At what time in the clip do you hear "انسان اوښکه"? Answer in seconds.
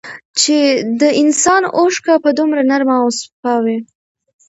1.21-2.13